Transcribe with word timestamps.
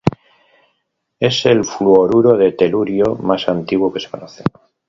Es 1.19 1.45
el 1.45 1.63
fluoruro 1.63 2.35
de 2.35 2.53
telurio 2.53 3.13
más 3.17 3.47
antiguo 3.47 3.93
que 3.93 3.99
se 3.99 4.09
conoce. 4.09 4.43